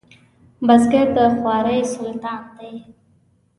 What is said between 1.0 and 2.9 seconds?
د خوارۍ سلطان دی